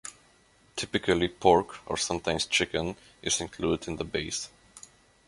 [0.75, 4.49] Typically pork, or sometimes chicken, is included in the base.